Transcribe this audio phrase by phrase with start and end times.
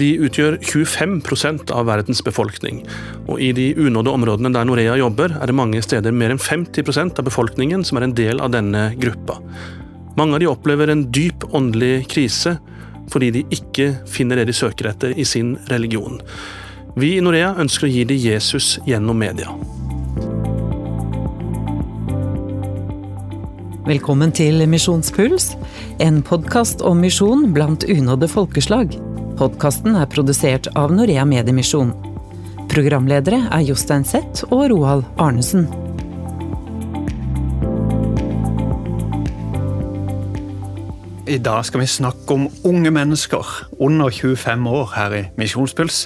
[0.00, 2.80] De utgjør 25% av verdens befolkning,
[3.28, 7.20] og i de unådde områdene der Norea jobber, er det mange steder mer enn 50%
[7.20, 9.36] av befolkningen som er en del av denne gruppa.
[10.16, 12.56] Mange av de opplever en dyp åndelig krise
[13.10, 16.20] fordi de ikke finner det de søker etter i sin religion.
[16.96, 19.52] Vi i Norea ønsker å gi dem Jesus gjennom media.
[23.90, 25.48] Velkommen til Misjonspuls,
[25.98, 28.92] en podkast om misjon blant unådde folkeslag.
[29.40, 31.90] Podkasten er produsert av Norea Mediemisjon.
[32.70, 35.66] Programledere er Jostein Seth og Roald Arnesen.
[41.26, 46.04] I dag skal vi snakke om unge mennesker under 25 år her i Misjonspuls.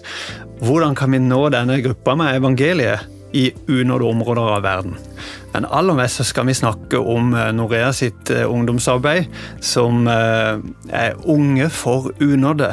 [0.64, 4.94] Hvordan kan vi nå denne gruppa med evangeliet i unådde områder av verden?
[5.54, 9.28] Men aller mest skal vi snakke om eh, Norea sitt eh, ungdomsarbeid,
[9.62, 10.58] som eh,
[10.90, 12.72] er Unge for unådde.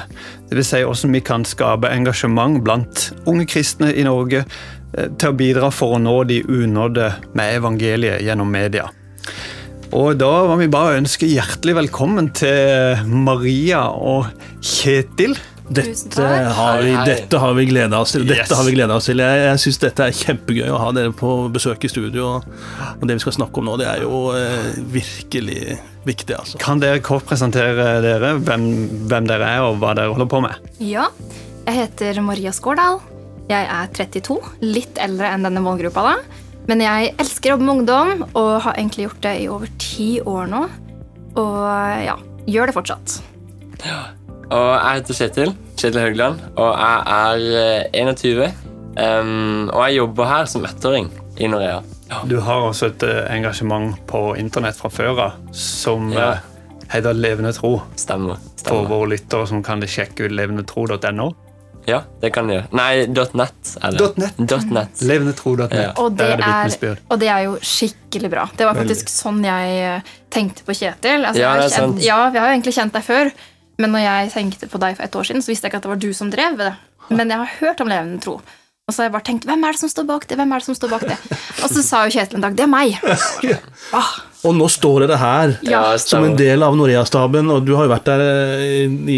[0.49, 0.71] Dvs.
[0.71, 4.43] Si hvordan vi kan skape engasjement blant unge kristne i Norge
[4.91, 7.05] til å bidra for å nå de unådde
[7.37, 8.89] med evangeliet gjennom media.
[9.95, 14.27] Og da må vi bare ønske hjertelig velkommen til Maria og
[14.59, 15.37] Kjetil.
[15.69, 16.25] Dette
[16.57, 18.25] har, vi, dette har vi gleda oss til.
[18.27, 18.57] Dette Yes.
[18.57, 19.21] har vi oss til.
[19.23, 22.41] Jeg, jeg syns dette er kjempegøy å ha dere på besøk i studio.
[22.41, 26.59] Og det vi skal snakke om nå, det er jo eh, virkelig viktig, altså.
[26.61, 28.67] Kan dere kort presentere dere, hvem,
[29.07, 30.69] hvem dere er og hva dere holder på med?
[30.83, 31.07] Ja,
[31.67, 32.99] jeg heter Maria Skårdal.
[33.51, 36.03] Jeg er 32, litt eldre enn denne målgruppa.
[36.11, 36.15] da.
[36.69, 40.09] Men jeg elsker å jobbe med ungdom og har egentlig gjort det i over ti
[40.21, 40.61] år nå.
[41.41, 41.59] Og
[42.05, 42.17] ja,
[42.47, 43.19] gjør det fortsatt.
[44.51, 45.53] Og jeg heter Kjetil.
[45.79, 46.41] Kjetil Haugland.
[46.59, 48.51] Og jeg er eh, 21.
[48.91, 51.07] Um, og jeg jobber her som ettåring
[51.39, 51.77] i Norea.
[52.27, 56.33] Du har også et eh, engasjement på internett fra før av som Ja.
[56.33, 57.77] eh, heter Levende tro.
[57.95, 58.41] Stemmer.
[58.65, 61.29] For våre lyttere som kan sjekke ut levendetro.no.
[61.87, 62.67] Ja, det kan de gjøre.
[62.77, 64.67] Nei, .net .net.
[64.69, 65.01] .net.
[65.01, 65.71] Levendetro.net.
[65.73, 65.87] Ja.
[65.97, 68.43] Og det, er og det er jo skikkelig bra.
[68.59, 71.23] Det var faktisk sånn jeg eh, tenkte på Kjetil.
[71.25, 72.03] Altså, Ja, det er kjent, sant.
[72.05, 73.31] ja, Vi har jo egentlig kjent deg før,
[73.81, 75.89] men når jeg tenkte på deg for et år siden, så visste jeg ikke at
[75.89, 76.73] det var du som drev med det.
[77.11, 78.39] Men jeg har hørt om levende tro.
[78.89, 80.35] Og så har jeg bare tenkt, hvem er det som står bak det?
[80.39, 81.15] Hvem er det som står bak det?
[81.63, 82.97] Og så sa jo Kjetil en dag, det er meg.
[83.95, 84.07] Ah,
[84.47, 87.91] Og nå står dere her Ja, som en del av Norea-staben, og du har jo
[87.91, 89.17] vært der eh, i,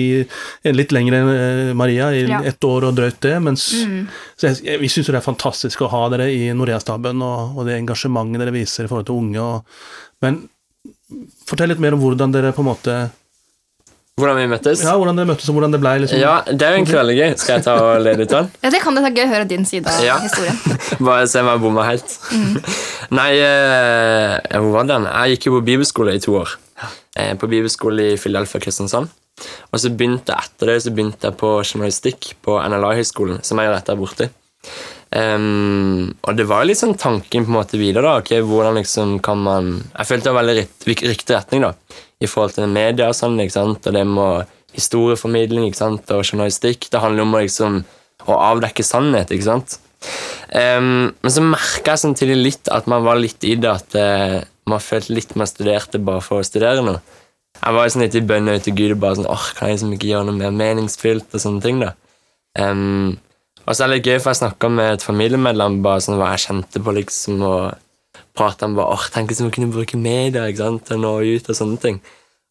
[0.66, 2.40] i litt lenger enn eh, Maria, i Ja.
[2.50, 3.36] ett år og drøyt det.
[3.46, 7.58] Mens, så jeg, jeg, vi syns det er fantastisk å ha dere i Norea-staben, og,
[7.58, 9.46] og det engasjementet dere viser i forhold til unge.
[9.46, 10.42] Og, men
[11.48, 12.98] fortell litt mer om hvordan dere på en måte
[14.22, 14.82] Hvordan vi møttes?
[14.86, 15.92] Ja, hvordan dere møttes, og hvordan det ble.
[16.04, 16.20] Liksom.
[16.22, 17.32] Ja, det er jo egentlig veldig gøy.
[17.42, 18.52] Skal jeg ta og lede litt av den?
[18.62, 20.18] ja, Det kan det være gøy å høre din side av Ja.
[20.22, 20.60] historien.
[21.08, 22.14] Bare se om jeg bomma helt.
[23.10, 25.10] Nei, eh, hvor var den?
[25.10, 26.54] Jeg gikk jo på bibelskole i to år.
[27.18, 29.10] Eh, på bibelskole i Philadelphia Kristiansand.
[29.74, 33.72] Og så begynte jeg etter det så begynte jeg på journalistikk på NLA-høgskolen, som er
[33.72, 34.30] jo rett der borte.
[35.14, 38.02] Um, og det var jo litt sånn tanken på en måte videre.
[38.02, 41.74] da, ok, hvordan liksom kan man Jeg følte det var veldig rikt- riktig retning da,
[42.24, 46.24] i forhold til media og sånn, ikke sant, og det med historieformidling ikke sant, og
[46.26, 46.90] journalistikk.
[46.92, 47.82] Det handler om å liksom
[48.30, 49.78] å avdekke sannhet, ikke sant.
[50.54, 54.40] Um, men så merka jeg samtidig litt at man var litt i det at uh,
[54.70, 57.02] man følte litt man studerte bare for å studere noe.
[57.60, 59.78] Jeg var sånn litt i bønn ut til Gud og bare sånn åh, kan jeg
[59.78, 61.84] liksom ikke gjøre noe mer meningsfylt og sånne ting.
[61.84, 61.94] da.
[62.60, 63.16] Um,
[63.64, 66.34] og så er det litt gøy, for jeg snakka med et familiemedlem bare sånn hva
[66.34, 67.78] jeg kjente på, liksom, og
[68.38, 71.14] prata om hva åh, tenk hvis vi kunne bruke media ikke sant, til å nå
[71.36, 72.00] ut og sånne ting.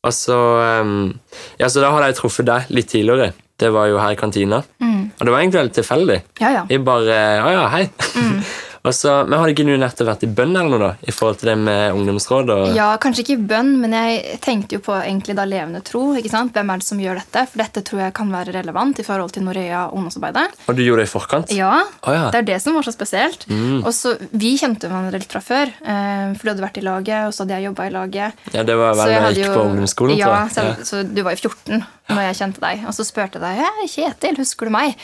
[0.03, 0.37] Og så,
[0.82, 1.12] um,
[1.60, 3.32] ja, så da hadde jeg truffet deg litt tidligere.
[3.59, 4.62] Det var jo her i kantina.
[4.82, 6.19] Og det var egentlig veldig tilfeldig.
[6.42, 6.62] Ja, ja.
[6.66, 7.84] Vi bare Å ja, hei.
[8.82, 11.06] og så, men Har ikke du nettopp vært i bønn eller noe, da?
[11.06, 14.78] I forhold til det med ungdomsråd og Ja, Kanskje ikke i bønn, men jeg tenkte
[14.78, 16.03] jo på egentlig da levende tro.
[16.19, 16.54] ikke sant?
[16.56, 17.44] Hvem er det som gjør dette?
[17.53, 20.59] For dette tror jeg kan være relevant i forhold til Norea ungdomsarbeidet.
[20.66, 21.54] Og du gjorde det i forkant?
[21.54, 22.26] Ja, oh, ja.
[22.34, 23.47] det er det som var så spesielt.
[23.82, 27.28] Og så, Vi kjente hverandre litt fra før, eh, for du hadde vært i laget,
[27.28, 28.44] og så hadde jeg jobba i laget.
[28.50, 30.76] Ja, det var vel da jeg jeg gikk på ungdomsskolen, ja, tror jeg.
[30.82, 32.86] Så, så du var jo 14 når jeg kjente deg.
[32.91, 34.98] Og så spurte jeg deg Kjetil, husker du meg.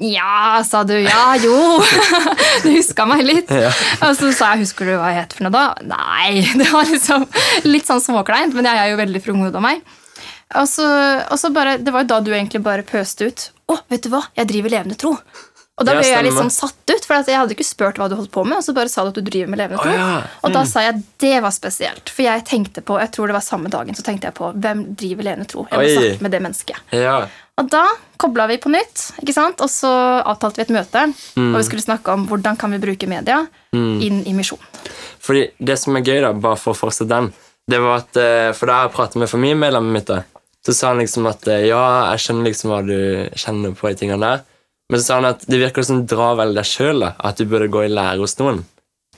[0.00, 0.94] Ja, sa du.
[0.98, 1.54] Ja, jo.
[2.64, 3.50] du huska meg litt.
[3.52, 5.64] Og så sa jeg husker du hva jeg het for noe da?
[5.84, 6.42] Nei.
[6.60, 7.26] Det var liksom
[7.68, 9.84] litt sånn småkleint, men jeg er jo veldig frunghodet av meg.
[10.58, 10.84] Og så,
[11.32, 13.46] og så bare, Det var jo da du egentlig bare pøste ut.
[13.72, 15.14] Å, vet du hva, jeg driver levende tro.
[15.80, 18.04] Og da Ja, ble jeg litt sånn satt ut, for jeg hadde ikke spurt hva
[18.10, 18.58] du holdt på med.
[18.60, 19.88] Og så bare sa du at du driver med levende tro.
[19.88, 19.96] tro.
[19.96, 20.18] ja.
[20.44, 22.12] Og da sa jeg det var spesielt.
[22.12, 24.82] For jeg tenkte på, jeg tror det var samme dagen, så tenkte jeg på hvem
[25.00, 25.64] driver levende tro.
[25.70, 25.94] Jeg må Oi.
[25.96, 26.82] snakke med det mennesket.
[27.00, 27.16] Ja.
[27.60, 27.82] Og da
[28.16, 29.60] kobla vi på nytt, ikke sant?
[29.60, 29.90] og så
[30.24, 31.02] avtalte vi et møte.
[31.36, 33.42] Og vi skulle snakke om hvordan kan vi bruke media
[33.76, 34.60] inn i misjon.
[35.22, 37.28] Fordi det som er gøy, da, bare for å fortsette den,
[37.70, 40.24] det var at eh, For da har jeg pratet med familiemedlemmet mitt, da,
[40.66, 42.96] Så sa han liksom at eh, ja, jeg skjønner liksom hva du
[43.38, 44.42] kjenner på i tingene der.
[44.90, 47.46] Men så sa han at det virker som du drar vel deg sjøl, at du
[47.46, 48.64] burde gå i lære hos noen.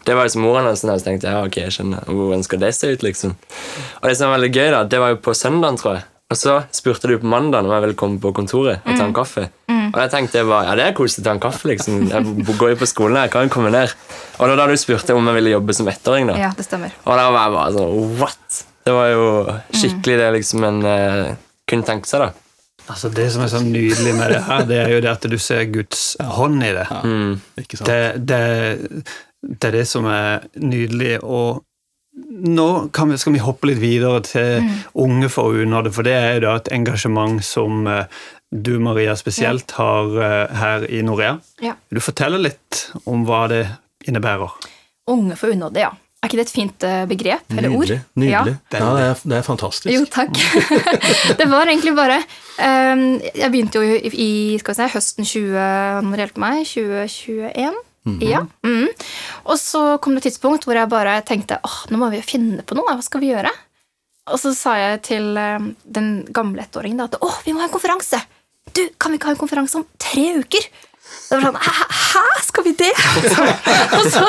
[0.04, 2.10] Det var liksom moren hans, og så tenkte jeg ja, ok, jeg skjønner.
[2.10, 3.32] Hvordan skal det se ut, liksom?
[4.02, 6.04] Og det som var veldig gøy, da, det var jo på søndagen, tror jeg.
[6.34, 9.14] Og så spurte du på mandag om jeg ville komme på kontoret og ta en
[9.14, 9.46] kaffe.
[9.94, 12.00] Og jeg tenkte jeg bare, ja, det er koselig å ta en kaffe, liksom.
[12.10, 13.92] Jeg går jo på skolen, jeg kan jo komme ned.
[14.40, 16.38] Og var da du spurte om jeg ville jobbe som ettåring, da.
[16.40, 16.96] Ja, det stemmer.
[17.04, 18.62] Og da var jeg bare sånn What?
[18.84, 19.28] Det var jo
[19.70, 21.36] skikkelig det liksom en uh,
[21.70, 22.32] kunne tenke seg, da.
[22.90, 25.38] Altså Det som er så nydelig med det her, det er jo det at du
[25.40, 26.88] ser Guds hånd i det.
[27.06, 27.30] Mm.
[27.62, 27.88] Ikke sant?
[27.88, 29.14] Det, det,
[29.46, 31.14] det er det som er nydelig.
[31.22, 31.62] Og
[32.14, 34.70] nå vi, skal vi hoppe litt videre til mm.
[35.02, 38.06] Unge forunede, for det er da et engasjement som eh,
[38.54, 41.38] du, Maria, spesielt har eh, her i Norea.
[41.64, 41.74] Ja.
[41.90, 43.64] Vil du fortelle litt om hva det
[44.06, 44.54] innebærer?
[45.10, 45.90] Unge for forunede, ja.
[46.24, 48.20] Er ikke det et fint eh, begrep eller nydelig, ord?
[48.22, 48.30] Nydelig.
[48.32, 49.90] Ja, ja det, er, det, er, fantastisk.
[49.92, 50.38] Jo, takk.
[51.40, 52.22] det var egentlig bare
[52.56, 57.76] um, Jeg begynte jo i si, høsten 20, meg, 2021.
[58.04, 58.22] -hmm.
[58.30, 58.46] Ja.
[58.64, 58.88] Mm.
[59.44, 62.28] Og så kom det et tidspunkt hvor jeg bare tenkte åh, nå må vi jo
[62.28, 62.94] finne på noe.
[62.94, 63.52] Hva skal vi gjøre?
[64.32, 67.74] Og så sa jeg til ehm, den gamle ettåringen at åh, vi må ha en
[67.74, 68.20] konferanse.
[68.72, 70.64] Du, Kan vi ikke ha en konferanse om tre uker?
[71.28, 72.92] Da var sånn, Hæ, skal vi det?
[73.98, 74.24] Og så,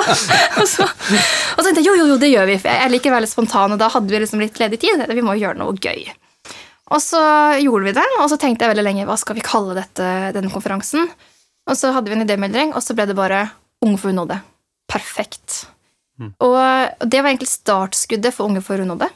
[0.59, 2.57] og så, og så, tenkte jeg jo, jo, jo, det gjør vi.
[2.61, 5.03] For jeg liker å være litt spontan, og da hadde vi liksom litt ledig tid.
[5.07, 6.03] Vi må jo gjøre noe gøy.
[6.93, 7.21] Og så
[7.63, 10.51] gjorde vi det, og så tenkte jeg veldig lenge hva skal vi kalle dette, denne
[10.53, 11.07] konferansen.
[11.65, 13.47] Og så hadde vi en idémelding, og så ble det bare
[13.85, 14.39] Unge for unådde.
[14.91, 15.65] Perfekt.
[16.39, 16.55] Og
[17.03, 19.09] det var egentlig startskuddet for Unge for unådde.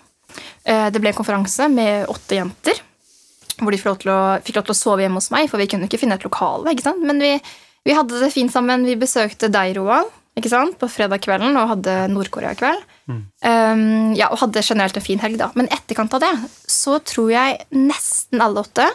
[0.66, 2.82] Eh, Det ble en konferanse med åtte jenter,
[3.60, 6.16] hvor de fikk lov, til å, sove hjemme hos meg, for vi kunne ikke finne
[6.20, 6.72] et lokale.
[6.72, 7.04] ikke sant?
[7.04, 7.34] Men vi,
[7.88, 8.86] vi hadde det fint sammen.
[8.88, 10.78] Vi besøkte deg, Roald, ikke sant?
[10.80, 12.86] på fredag kvelden og hadde Nord-Korea-kveld.
[13.10, 15.50] Um, ja, og hadde generelt en fin helg, da.
[15.58, 16.34] Men etterkant av det
[16.70, 18.86] så tror jeg nesten alle åtte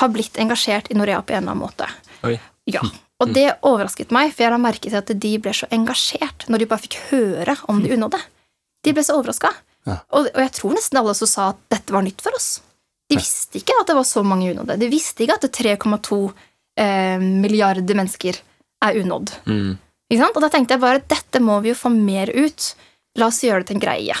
[0.00, 1.88] har blitt engasjert i Norea på en eller annen måte.
[2.24, 2.36] Oi.
[2.70, 2.80] Ja,
[3.20, 6.62] Og det overrasket meg, for jeg la merke til at de ble så engasjert når
[6.62, 8.20] de bare fikk høre om de unådde.
[8.86, 9.50] De ble så overraska.
[9.88, 9.98] Ja.
[10.16, 12.58] Og, og jeg tror nesten alle også sa at dette var nytt for oss.
[13.10, 14.78] De visste ikke at det var så mange unådde.
[14.80, 16.20] De visste ikke at 3,2
[16.80, 18.38] eh, milliarder mennesker
[18.86, 19.34] er unådd.
[19.50, 19.72] Mm.
[20.10, 20.36] Ikke sant?
[20.38, 22.72] Og da tenkte jeg bare dette må vi jo få mer ut.
[23.18, 24.18] La oss gjøre det til en greie.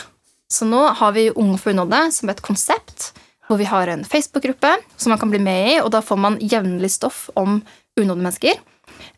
[0.50, 3.12] Så nå har vi Unge for unådde som et konsept,
[3.46, 6.40] hvor vi har en Facebook-gruppe som man kan bli med i, og da får man
[6.42, 7.60] jevnlig stoff om
[7.98, 8.58] unådde mennesker.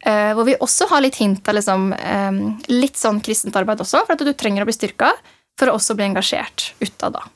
[0.02, 2.40] Eh, hvor vi også har litt hint av liksom, eh,
[2.72, 5.12] litt sånn kristent arbeid også, for at du trenger å bli styrka
[5.58, 7.26] for å også bli engasjert utad da.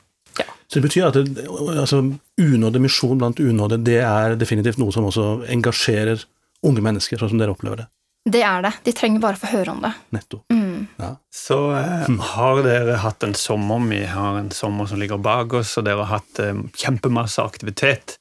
[0.67, 2.01] Så det betyr at det, altså,
[2.37, 6.25] unådde misjon blant unådde, det er definitivt noe som også engasjerer
[6.67, 7.87] unge mennesker, sånn som dere opplever det.
[8.27, 8.73] Det er det.
[8.83, 9.93] De trenger bare å få høre om det.
[10.11, 10.43] Nettopp.
[10.97, 11.15] Ja.
[11.33, 13.79] Så eh, har dere hatt en sommer.
[13.89, 18.17] Vi har en sommer som ligger bak oss, og dere har hatt eh, kjempemasse aktivitet.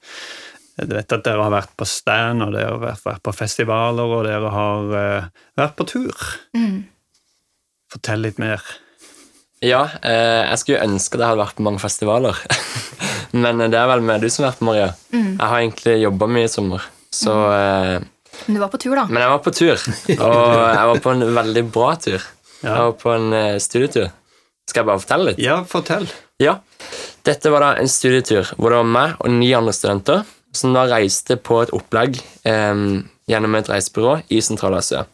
[0.76, 4.26] Jeg vet at dere har vært på stand, og dere har vært, på festivaler, og
[4.26, 6.26] dere har eh, vært på tur.
[7.92, 8.60] Fortell litt mer.
[9.64, 12.36] Ja, eh, jeg skulle ønske det hadde vært på mange festivaler.
[13.42, 14.90] Men det er vel med du som har vært på, Maria.
[15.12, 16.84] Jeg har egentlig jobba mye i sommer.
[17.16, 18.04] Så, eh,
[18.44, 19.06] Men du var på tur, da.
[19.08, 19.80] men jeg var på tur,
[20.18, 22.20] og jeg var på en veldig bra tur.
[22.60, 24.10] Jeg var på en eh, studietur.
[24.68, 25.40] Skal jeg bare fortelle litt?
[25.40, 26.08] Ja, fortell.
[26.42, 26.58] Ja.
[27.24, 30.86] Dette var da en studietur hvor det var meg og ni andre studenter som da
[30.90, 32.82] reiste på et opplegg eh,
[33.30, 35.06] gjennom et reisebyrå i Sentral-Asia.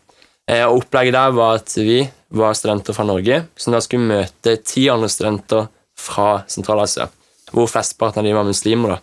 [0.50, 4.56] Eh, og opplegget der var at vi var studenter fra Norge, som da skulle møte
[4.66, 5.68] ti andre studenter
[5.99, 7.08] fra Sentral-Asia,
[7.52, 8.96] hvor flesteparten av de var muslimer.
[8.96, 9.00] da.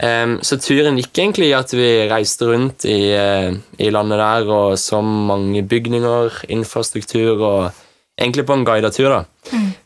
[0.00, 4.48] Em, så turen gikk egentlig i at vi reiste rundt i, eh, i landet der
[4.48, 7.72] og så mange bygninger, infrastruktur og
[8.16, 9.10] egentlig på en guidet tur.
[9.10, 9.24] da.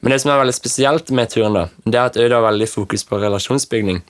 [0.00, 2.68] Men det som er veldig spesielt med turen, da, det er at Øyda har veldig
[2.68, 4.02] fokus på relasjonsbygning.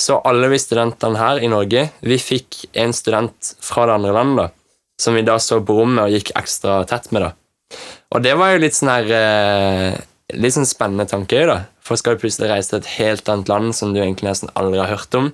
[0.00, 4.46] Så alle vi studentene her i Norge, vi fikk en student fra det andre landet,
[4.46, 7.26] da, som vi da så på rommet og gikk ekstra tett med.
[7.26, 7.80] da.
[8.14, 11.56] Og det var jo litt sånn her eh, Litt sånn spennende tanke, da.
[11.82, 14.78] For skal du plutselig reise til et helt annet land som du egentlig nesten aldri
[14.78, 15.32] har hørt om,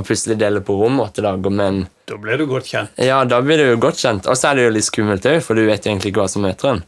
[0.00, 2.94] og plutselig dele på rom åtte dager med en Da ble du godt kjent.
[2.96, 4.24] Ja, da blir du godt kjent.
[4.24, 6.32] Og så er det jo litt skummelt òg, for du vet jo egentlig ikke hva
[6.32, 6.80] som møter en.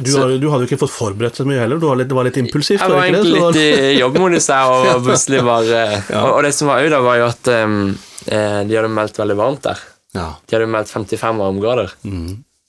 [0.00, 1.78] Du, har, du hadde jo ikke fått forberedt så mye heller.
[1.78, 2.82] Du var litt, det var litt impulsivt.
[2.82, 6.82] Jeg var egentlig litt i jobbmodus her, og plutselig bare og, og det som var
[6.82, 9.82] òg, da, var jo at eh, de hadde meldt veldig varmt der.
[10.16, 10.28] Ja.
[10.42, 11.94] De hadde meldt 55 varmegrader.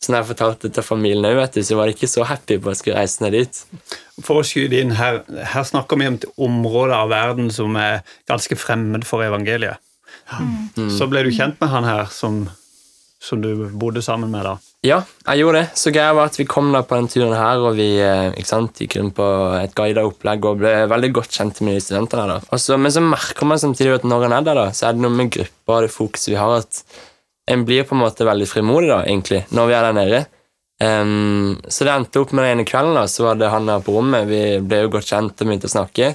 [0.02, 2.26] Så når jeg fortalte det til familien òg, vet du, så var de ikke så
[2.26, 3.60] happy på at jeg skulle reise ned dit.
[4.26, 5.22] For å skyte inn her,
[5.54, 9.82] her snakker vi om et område av verden som er ganske fremmed for evangeliet.
[10.98, 12.44] Så ble du kjent med han her som,
[13.22, 14.56] som du bodde sammen med da.
[14.82, 15.78] Ja, jeg gjorde det.
[15.78, 18.80] Så greia var at vi kom da på den turen her, og vi eh, sant,
[18.82, 19.28] gikk rundt på
[19.60, 22.26] et guida opplegg og ble veldig godt kjent med de studentene.
[22.32, 22.40] da.
[22.50, 25.06] Også, men så merker man samtidig at når en er der, da, så er det
[25.06, 26.82] noe med gruppa og det fokuset vi har, at
[27.54, 30.26] en blir på en måte veldig frimodig da, egentlig, når vi er der nede.
[30.82, 33.86] Um, så det endte opp med den ene kvelden, da, så var det han der
[33.86, 34.26] på rommet.
[34.34, 36.14] Vi ble jo godt kjent og begynte å snakke.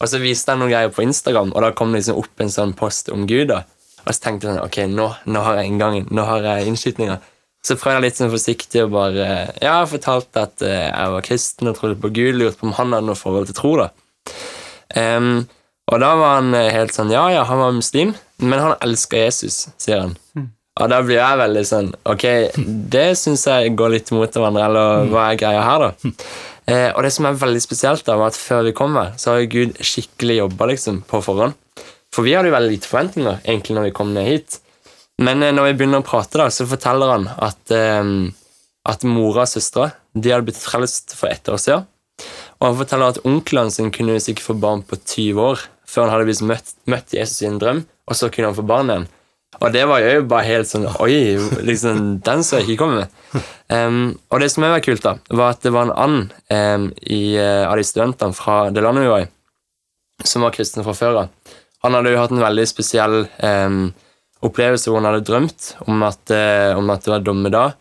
[0.00, 2.50] Og så viste han noen greier på Instagram, og da kom det liksom opp en
[2.50, 3.52] sånn post om Gud.
[3.54, 3.62] da.
[4.02, 7.20] Og så tenkte jeg sånn, ok, nå, nå har jeg inngangen, nå har jeg innskytninga.
[7.66, 9.24] Så prøvde jeg litt sånn forsiktig og bare
[9.60, 12.38] ja, fortalte at eh, jeg var kristen og trodde på Gud.
[12.38, 13.74] Lurte på om han hadde noe forhold til tro.
[13.82, 13.90] da.
[14.96, 15.44] Um,
[15.90, 19.26] og da var han eh, helt sånn Ja, ja, han var muslim, men han elsker
[19.26, 20.16] Jesus, sier han.
[20.80, 22.24] Og da blir jeg veldig sånn Ok,
[22.94, 26.14] det syns jeg går litt imot hverandre, eller hva er greia her, da?
[26.70, 29.34] Eh, og det som er veldig spesielt, da, var at før vi kom her, så
[29.34, 31.56] har Gud skikkelig jobba liksom, på forhånd.
[32.14, 34.60] For vi hadde jo veldig lite forventninger egentlig når vi kom ned hit.
[35.20, 38.02] Men eh, når vi begynner å prate, da, så forteller han at, eh,
[38.88, 41.86] at mora og søstera de hadde blitt frelst for ett år siden.
[42.60, 46.12] Og han forteller at onkelen sin kunne ikke få barn på 20 år før han
[46.14, 49.08] hadde blitt møtt, møtt Jesus i en drøm, og så kunne han få barn igjen.
[49.58, 51.34] Og det var jo bare helt sånn Oi,
[51.66, 53.48] liksom, den så jeg ikke kommer med.
[53.70, 57.34] Um, og det som var kult, da, var at det var en and um, i,
[57.38, 59.30] uh, av de studentene fra det landet vi var i,
[60.22, 61.56] som var kristen fra før av.
[61.84, 63.82] Han hadde jo hatt en veldig spesiell um,
[64.46, 67.74] opplevelse hvor han hadde drømt om at, uh, om at det var dommedag,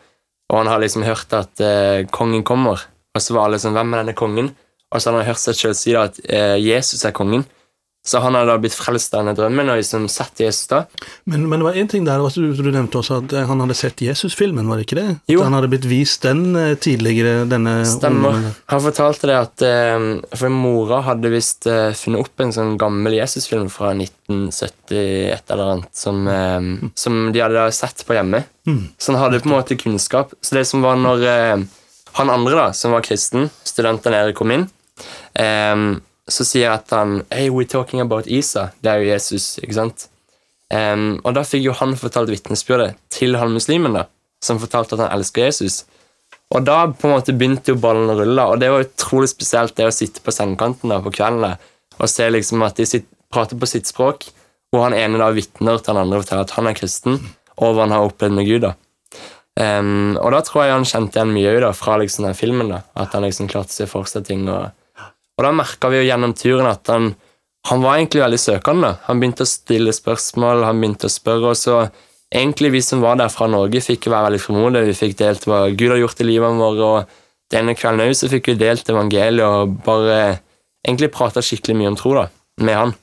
[0.49, 2.81] og han hadde liksom hørt at uh, kongen kommer,
[3.15, 4.51] og så var alle sånn Hvem er denne kongen?
[4.89, 7.45] Og så hadde han hørt seg selv si da at uh, Jesus er kongen.
[8.05, 10.85] Så han hadde da blitt frelst av denne drømmen og liksom sett Jesus da.
[11.29, 13.59] Men, men det var en ting der, også, du, du nevnte også at eh, han
[13.61, 15.09] hadde sett Jesus-filmen, var det ikke det?
[15.29, 15.41] Jo.
[15.41, 18.31] At han hadde blitt vist den eh, tidligere, denne Stemmer.
[18.31, 18.55] ungdommen.
[18.71, 20.07] Han fortalte det at eh,
[20.39, 21.67] For mora hadde visst
[21.99, 26.91] funnet opp en sånn gammel Jesus-film fra 1971 eller annet som, mm.
[26.97, 28.41] som de hadde sett på hjemme.
[28.97, 30.33] Så han hadde på en måte kunnskap.
[30.45, 31.25] Så det som var når
[32.19, 34.67] han andre, da, som var kristen, studenten Erik, kom inn,
[35.33, 35.75] eh,
[36.33, 38.69] så sier at han Hey, we're talking about Isa.
[38.81, 40.07] Det er jo Jesus, ikke sant?
[40.69, 44.05] Um, og da fikk jo han fortalt vitnesbyrdet til han muslimen, da,
[44.43, 45.83] som fortalte at han elsker Jesus.
[46.53, 49.75] Og da på en måte begynte jo ballen å rulle, og det var utrolig spesielt
[49.77, 51.55] det å sitte på sengekanten da på kvelden da,
[51.99, 54.29] og se liksom at de sitt, prater på sitt språk,
[54.69, 57.19] hvor han ene da vitner til han andre og forteller at han er kristen,
[57.59, 58.65] og hva han har opplevd med Gud.
[58.65, 58.75] da.
[59.59, 62.83] Um, og da tror jeg han kjente igjen mye da, fra liksom den filmen, da,
[62.97, 64.45] at han liksom klarte å se for seg ting.
[64.47, 64.69] Og,
[65.39, 67.13] og da merka vi jo gjennom turen at han,
[67.69, 68.89] han var egentlig veldig søkende.
[69.05, 71.77] Han begynte å stille spørsmål, han begynte å spørre, og så
[72.27, 74.89] egentlig vi som var der fra Norge, fikk være veldig frimodige.
[74.89, 78.51] Vi fikk delt hva Gud har gjort i livet vårt, og denne kvelden òg fikk
[78.51, 80.19] vi delt evangeliet og bare
[80.83, 82.25] egentlig prata skikkelig mye om tro da,
[82.67, 82.93] med han.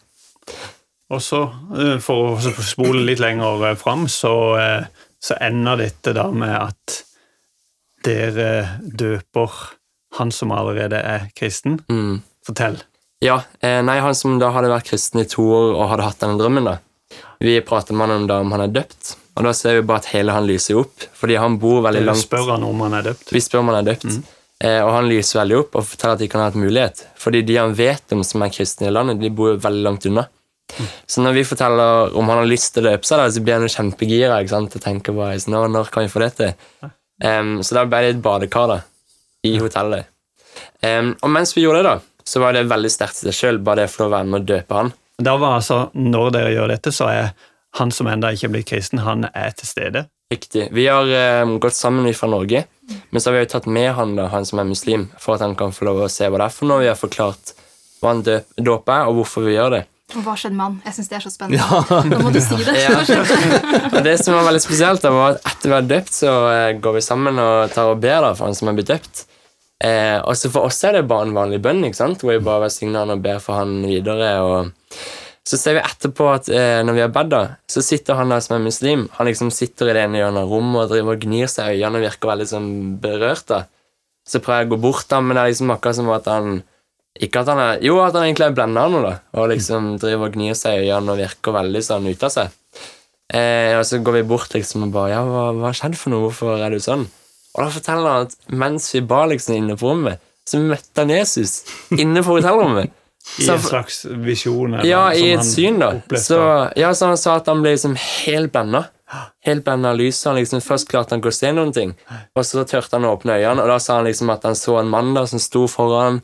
[1.16, 1.40] Og så,
[1.78, 6.52] eh, for å spole litt lenger eh, fram, så, eh, så ender dette da med
[6.52, 7.00] at
[8.06, 9.54] dere døper
[10.18, 11.80] han som allerede er kristen.
[11.92, 12.22] Mm.
[12.46, 12.80] Fortell.
[13.24, 16.20] Ja, eh, nei, han som da hadde vært kristen i to år og hadde hatt
[16.22, 16.78] denne drømmen, da.
[17.40, 20.04] Vi prater med han om da om han er døpt, og da ser vi bare
[20.04, 22.22] at hele han lyser opp, fordi han bor veldig langt.
[22.22, 23.32] Vi spør han om han er døpt.
[23.32, 24.08] Vi spør om han er døpt,
[24.64, 27.04] eh, og han lyser veldig opp og forteller at de kan ha et mulighet.
[27.20, 30.28] Fordi de han vet om som er kristne i landet, de bor veldig langt unna.
[31.06, 33.66] Så når vi forteller om han har lyst til å døpe seg, så blir han
[33.66, 34.74] jo kjempegira ikke sant?
[34.74, 36.54] og tenker bare «Nå, når kan vi få det til?
[37.24, 38.80] Em, så da ble det et badekar da,
[39.46, 40.10] i hotellet.
[40.82, 43.60] Um, og mens vi gjorde det, da, så var det veldig sterkt i seg sjøl,
[43.64, 44.92] bare det for å være med å døpe han.
[45.22, 47.30] Da var altså, Når dere gjør dette, så er
[47.78, 50.06] han som enda ikke er blitt kristen, han er til stede.
[50.32, 50.68] Riktig.
[50.74, 51.06] Vi har
[51.44, 52.64] um, gått sammen fra Norge,
[53.10, 55.44] men så har vi jo tatt med han da, han som er muslim, for at
[55.44, 56.82] han kan få lov å se hva det er for noe.
[56.82, 57.54] Vi har forklart
[58.02, 59.84] hva en døp, dåp er, og hvorfor vi gjør det.
[60.14, 60.74] Og hva skjedde med han?
[60.86, 61.62] Jeg syns det er så spennende.
[61.62, 62.02] Ja.
[62.06, 62.74] Nå må du si det.
[62.86, 62.98] Ja.
[63.90, 66.68] Og det som var veldig spesielt, da, var at etter vi har døpt, så eh,
[66.82, 69.24] går vi sammen og tar og ber da, for han som er blitt døpt.
[69.84, 72.22] Eh, og så For oss er det bare en vanlig bønn, ikke sant?
[72.22, 74.30] hvor vi bare velsigner han og ber for han videre.
[74.40, 74.70] og
[75.46, 78.56] Så ser vi etterpå at eh, når vi har bedt, så sitter han der som
[78.56, 79.08] er muslim.
[79.18, 81.82] Han liksom sitter i det ene hjørnet av rommet og driver og gnir seg i
[81.82, 82.70] øynene og virker veldig sånn
[83.02, 83.46] berørt.
[83.52, 83.64] da.
[84.26, 86.56] Så prøver jeg å gå bort, da, men det er liksom akkurat som at han
[87.16, 90.28] ikke at han er, Jo, at han egentlig er blenda noe, da, og liksom driver
[90.28, 92.56] og gnir seg i øynene og virker veldig sånn ute av seg.
[93.32, 96.26] Eh, og så går vi bort liksom og bare Ja, hva har skjedd for noe?
[96.28, 97.06] Hvorfor er du sånn?
[97.56, 101.10] Og da forteller han at mens vi ba liksom inne på rommet, så møtte han
[101.10, 101.62] Jesus
[101.96, 102.92] inne på hotellrommet.
[103.42, 104.76] I en slags visjon.
[104.76, 105.96] eller ja, i et syn, da.
[106.14, 106.38] Så,
[106.78, 108.84] ja, så han sa at han ble liksom helt blenda.
[109.46, 110.28] Helt blenda av lyset.
[110.30, 111.96] Han liksom, først klarte han ikke å se noen ting,
[112.36, 114.78] og så turte han å åpne øynene, og da sa han liksom at han så
[114.78, 116.20] en mann da som sto foran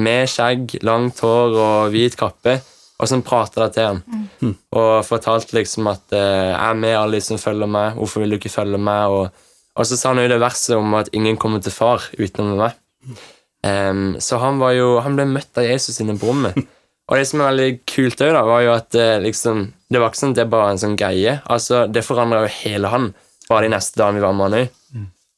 [0.00, 2.58] med skjegg, langt hår og hvit kappe,
[3.00, 4.02] og som prata til han.
[4.76, 7.94] Og fortalte liksom at eh, 'Jeg er med alle de som følger meg.
[7.94, 9.30] Hvorfor vil du ikke følge meg?' Og
[9.78, 12.74] Og så sa han jo det verset om at ingen kommer til far utenom meg.
[13.62, 16.56] Um, så han var jo, han ble møtt av Jesus sine brummer.
[17.10, 20.20] Og det som er veldig kult òg, var jo at eh, liksom, det var ikke
[20.20, 21.32] sånn at det bare var en sånn greie.
[21.50, 23.08] Altså, Det forandra jo hele han
[23.48, 24.76] bare de neste dagene vi var med han òg.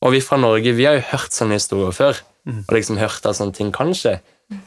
[0.03, 2.21] Og vi fra Norge vi har jo hørt sånne historier før.
[2.51, 4.19] Og liksom hørt at sånne ting kan skje.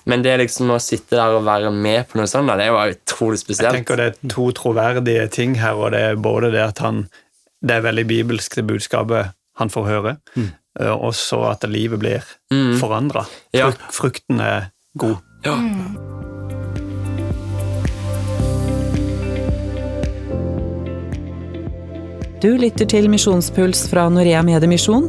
[0.10, 2.90] Men det liksom å sitte der og være med på noe sånt, da, det var
[2.96, 3.76] utrolig Jeg spesielt.
[3.78, 7.04] tenker det er to troverdige ting her, og det er både det at han
[7.62, 10.50] Det er veldig bibelsk, det budskapet han får høre, mm.
[11.00, 12.78] og så at livet blir Mm.
[12.80, 13.26] forandra.
[13.54, 13.72] Ja.
[13.92, 15.18] Frukten er god.
[15.46, 15.56] Ja.
[22.44, 25.08] Du lytter til Misjonspuls fra Norea Mediemisjon,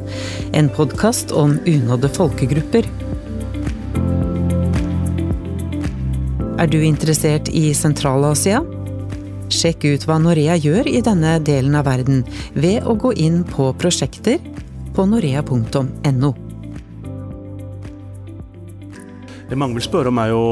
[0.57, 2.87] en podkast om unådde folkegrupper.
[6.57, 8.63] Er du interessert i Sentral-Asia?
[9.53, 12.25] Sjekk ut hva Norea gjør i denne delen av verden
[12.55, 14.43] ved å gå inn på prosjekter
[14.97, 16.33] på norea.no.
[19.47, 20.43] Det mange vil spørre om er jo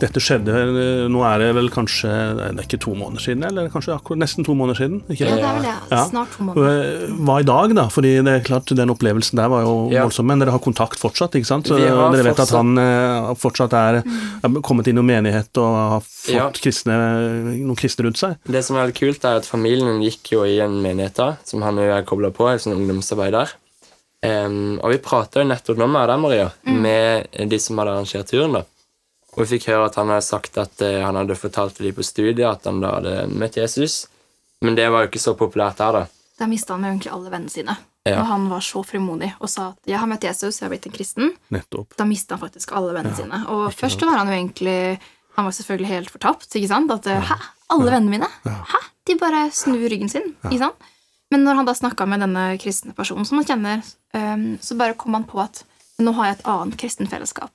[0.00, 3.68] dette skjedde eh, Nå er det vel kanskje Det er ikke to måneder siden, eller
[3.72, 5.00] kanskje akkurat nesten to måneder siden?
[5.08, 5.44] Ikke Ja, det?
[5.44, 5.74] er vel det.
[5.92, 6.04] Ja.
[6.10, 6.80] Snart to måneder.
[7.08, 7.84] Eh, Hva i dag, da?
[7.94, 10.02] Fordi det er klart den opplevelsen der var jo Ja.
[10.06, 10.26] voldsom.
[10.26, 11.66] Men dere har kontakt fortsatt, ikke sant?
[11.66, 14.02] Så Vi har dere vet fortsatt- at han eh, fortsatt er,
[14.44, 16.50] er kommet inn i menighet og har fått Ja.
[16.50, 16.94] kristne,
[17.60, 18.36] noen kristne rundt seg?
[18.46, 21.62] Det som er veldig kult, er at familien gikk jo i en menighet da, som
[21.62, 23.50] han er kobla på, en sånn ungdomsarbeid der.
[24.24, 28.30] Em, og vi prata jo nettopp nå med deg, Maria, med de som hadde arrangert
[28.30, 28.52] turen.
[28.56, 28.62] da.
[29.34, 31.94] Og vi fikk høre at han hadde sagt at eh, han hadde fortalt til de
[31.96, 34.04] på studiet at han da hadde møtt Jesus.
[34.64, 36.04] Men det var jo ikke så populært der, da.
[36.38, 37.76] Da mista han jo egentlig alle vennene sine.
[38.04, 38.18] Ja.
[38.20, 40.86] Og han var så frimodig og sa at 'jeg har møtt Jesus, jeg har blitt
[40.86, 41.36] en kristen'.
[41.50, 41.96] Nettopp.
[41.96, 43.44] Da mista han faktisk alle vennene sine.
[43.48, 45.00] Og først var han jo egentlig
[45.36, 46.54] Han var selvfølgelig helt fortapt.
[46.54, 46.90] ikke sant?
[46.90, 47.36] At 'hæ,
[47.70, 48.28] alle vennene mine?
[48.44, 48.78] Hæ?
[49.06, 50.34] De bare snur ryggen sin'.
[50.44, 50.74] ikke sant?
[51.30, 53.82] Men når han da snakka med denne kristne personen som han kjenner,
[54.14, 55.64] øhm, så bare kom han på at
[55.98, 57.50] nå har jeg et annet kristen fellesskap.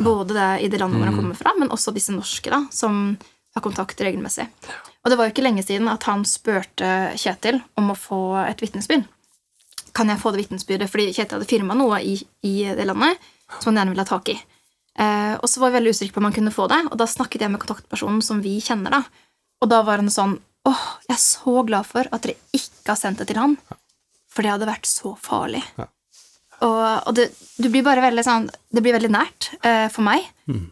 [0.00, 3.16] Både det i det landet hvor han kommer fra, men også disse norske, da, som
[3.54, 4.46] har kontakt regelmessig.
[5.04, 8.62] Og det var jo ikke lenge siden at han spurte Kjetil om å få et
[8.62, 9.04] vitnesbyrd.
[9.96, 10.90] Kan jeg få det vitnesbyrdet?
[10.90, 12.14] Fordi Kjetil hadde firma noe i,
[12.46, 13.18] i det landet
[13.58, 14.36] som han gjerne ville ha tak i.
[15.00, 17.06] Eh, og så var jeg veldig usikker på om han kunne få det, og da
[17.08, 19.00] snakket jeg med kontaktpersonen som vi kjenner.
[19.00, 19.02] da.
[19.60, 23.00] Og da var han sånn åh, jeg er så glad for at dere ikke har
[23.00, 23.56] sendt det til han,
[24.30, 25.62] for det hadde vært så farlig.
[26.66, 30.26] Og, og det, du blir bare veldig sånn, det blir veldig nært uh, for meg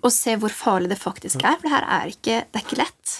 [0.05, 2.81] å se hvor farlig det faktisk er, for det her er ikke, det er ikke
[2.81, 3.15] lett.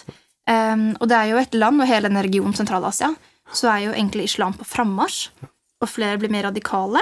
[0.49, 3.13] Um, og det er jo et land, og hele den regionen Sentral-Asia,
[3.53, 5.29] så er jo egentlig islam på frammarsj.
[5.79, 6.99] Og flere blir mer radikale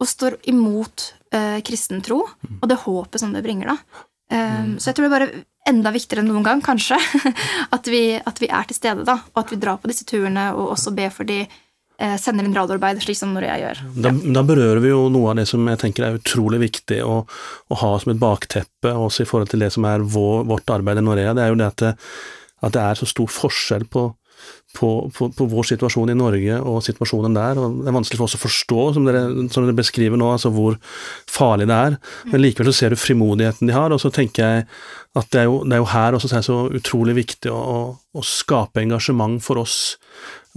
[0.00, 3.74] og står imot uh, kristen tro og det håpet som det bringer.
[3.74, 4.04] da.
[4.32, 6.96] Um, så jeg tror det er bare enda viktigere enn noen gang, kanskje,
[7.76, 10.50] at vi, at vi er til stede, da, og at vi drar på disse turene
[10.56, 11.42] og også ber for de
[12.20, 13.82] sender inn radioarbeid, slik som Norea gjør.
[14.02, 17.20] Da, da berører vi jo noe av det som jeg tenker er utrolig viktig å,
[17.24, 21.00] å ha som et bakteppe, også i forhold til det som er vår, vårt arbeid
[21.00, 21.36] i Norea.
[21.36, 21.92] Det er jo det at det,
[22.64, 24.08] at det er så stor forskjell på,
[24.74, 27.60] på, på, på vår situasjon i Norge og situasjonen der.
[27.62, 30.50] og Det er vanskelig for oss å forstå, som dere, som dere beskriver nå, altså
[30.54, 30.78] hvor
[31.30, 31.98] farlig det er.
[32.32, 34.66] Men likevel så ser du frimodigheten de har, og så tenker jeg
[35.14, 37.52] at det er jo, det er jo her også så er det så utrolig viktig
[37.54, 37.78] å, å,
[38.18, 39.76] å skape engasjement for oss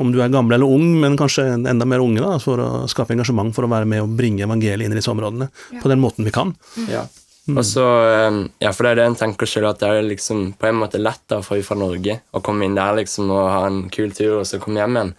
[0.02, 3.16] om du er gammel eller ung, men kanskje enda mer unge, da, for å skape
[3.16, 5.50] engasjement for å være med og bringe evangeliet inn i disse områdene
[5.82, 6.54] på den måten vi kan.
[6.90, 7.08] Ja.
[7.56, 7.84] Og så,
[8.28, 10.80] um, ja, for det er det en tenker selv, at det er liksom på en
[10.82, 14.12] måte lett da for fra Norge å komme inn der liksom og ha en kul
[14.16, 15.14] tur og så komme hjem igjen.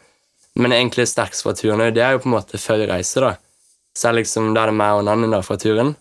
[0.59, 3.25] Men egentlig sterkest fra turen det er jo på en måte før vi reiser.
[3.25, 3.33] da.
[3.97, 5.95] Så er liksom, Da er det meg og Nanny da fra turen,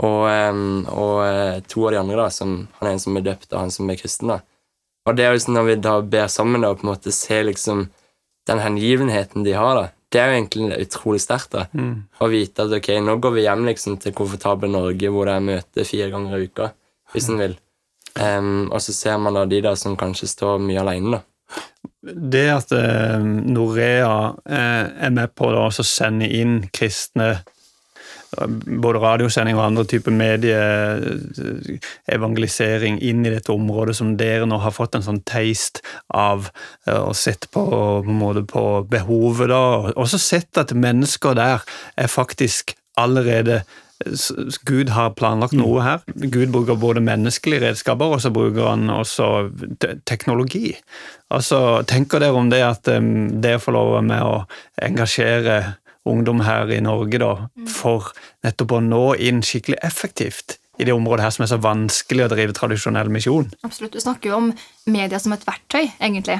[0.00, 2.16] og, um, og eh, to av de andre.
[2.16, 4.28] da, som, Han er en som er døpt, og han som er kristen.
[4.28, 4.40] da.
[5.06, 7.12] Og det er jo sånn når vi da ber sammen da, og på en måte
[7.12, 7.88] ser liksom
[8.50, 11.54] den hengivenheten de har, da, det er jo egentlig utrolig sterkt.
[11.54, 11.66] da,
[12.18, 15.46] Å vite at ok, nå går vi hjem liksom til komfortable Norge, hvor det er
[15.46, 16.70] møte fire ganger i uka,
[17.14, 17.56] hvis en vil.
[18.18, 21.24] Um, og så ser man da de da som kanskje står mye alene, da.
[22.00, 27.36] Det at uh, Norea uh, er med på å sende inn kristne
[28.48, 34.94] både radiosending og andre typer medieevangelisering inn i dette området som dere nå har fått
[34.96, 35.78] en sånn taste
[36.14, 36.38] av,
[36.86, 37.62] eh, og sett på,
[38.06, 41.58] på, på behovet da, og også sett at mennesker der
[41.96, 42.64] er faktisk
[43.00, 43.56] allerede
[44.64, 45.98] Gud har planlagt noe her.
[46.32, 49.50] Gud bruker både menneskelige redskaper, og så bruker han også
[50.08, 50.72] teknologi.
[51.30, 54.38] Altså, Tenker dere om det at det å får lov med å
[54.80, 55.58] engasjere
[56.08, 57.32] ungdom her i Norge da,
[57.68, 58.12] for
[58.46, 62.30] nettopp å nå inn skikkelig effektivt i det området her som er så vanskelig å
[62.32, 63.50] drive tradisjonell misjon?
[63.66, 63.92] Absolutt.
[63.92, 64.50] Du snakker jo om
[64.88, 66.38] media som et verktøy, egentlig.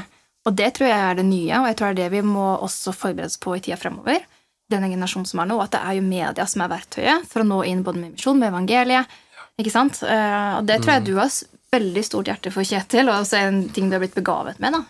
[0.49, 2.47] Og det tror jeg er det nye, og jeg tror det er det vi må
[2.65, 4.23] også forberede oss på i tida fremover.
[4.71, 7.47] denne generasjonen som er nå, at det er jo media som er verktøyet for å
[7.49, 9.17] nå inn både med misjon, med evangeliet.
[9.59, 9.99] ikke sant?
[10.07, 11.33] Eh, og det tror jeg du har
[11.75, 14.79] veldig stort hjerte for, Kjetil, og også en ting du har blitt begavet med.
[14.79, 14.85] da.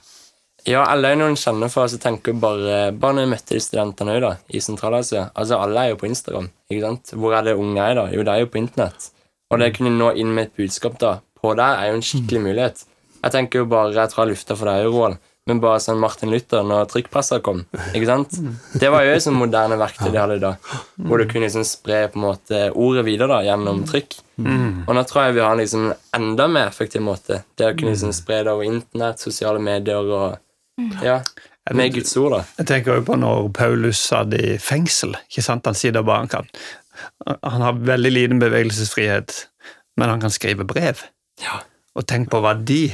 [0.68, 4.34] Ja, alle noen kjenner for, så tenker bare Bare når jeg møtte de studentene da,
[4.52, 6.50] i Sentral-Asia Altså, alle er jo på Instagram.
[6.70, 7.14] ikke sant?
[7.16, 8.04] Hvor er det unge er, da?
[8.12, 9.10] Jo, det er jo på Internett.
[9.50, 12.04] Og det å kunne nå inn med et budskap da, på der, er jo en
[12.06, 12.84] skikkelig mulighet.
[13.22, 15.18] Jeg tenker jo bare Jeg tror jeg lufta for deg, Roald.
[15.48, 17.64] Men bare sånn Martin Luther, når trykkpresser kom.
[17.96, 18.36] ikke sant?
[18.78, 20.52] Det var jo et sånt moderne verktøy de hadde da.
[21.00, 24.18] Hvor du kunne liksom spre på en måte ordet videre da, gjennom trykk.
[24.44, 27.40] Og nå tror jeg vi har en liksom enda mer effektiv måte.
[27.58, 30.38] Det å kunne liksom spre det over internett, sosiale medier og
[31.04, 31.20] Ja,
[31.76, 32.44] med Guds ord, da.
[32.58, 35.14] Jeg tenker jo på når Paulus satt i fengsel.
[35.28, 35.68] ikke sant?
[35.68, 36.48] Han sitter bare han kan.
[37.26, 39.36] Han har veldig liten bevegelsesfrihet,
[40.00, 41.04] men han kan skrive brev.
[41.42, 41.60] Ja.
[41.94, 42.88] Og tenk på hva de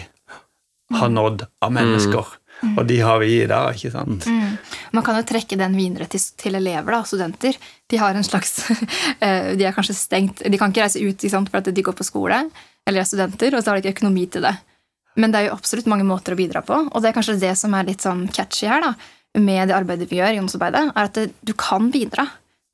[0.94, 2.36] har nådd av mennesker.
[2.76, 4.26] Og de har vi i dag, ikke sant?
[4.94, 7.58] Man kan jo trekke den videre til, til elever, da, studenter.
[7.90, 8.62] De har en slags
[9.24, 11.84] eh, De er kanskje stengt De kan ikke reise ut ikke sant, for at de
[11.84, 12.38] går på skole,
[12.86, 14.54] eller er studenter, og så har de ikke økonomi til det.
[15.16, 17.54] Men det er jo absolutt mange måter å bidra på, og det er kanskje det
[17.58, 18.94] som er litt sånn catchy her, da,
[19.40, 22.26] med det arbeidet vi gjør, i ungdomsarbeidet, er at det, du kan bidra.